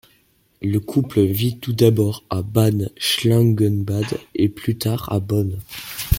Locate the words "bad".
2.41-2.91